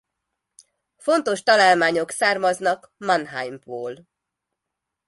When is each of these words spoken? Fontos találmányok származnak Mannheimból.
Fontos 0.97 1.43
találmányok 1.43 2.09
származnak 2.11 2.93
Mannheimból. 2.97 3.95